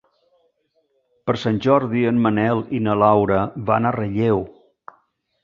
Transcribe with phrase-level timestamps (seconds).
[1.29, 4.45] Per Sant Jordi en Manel i na Laura van a Relleu.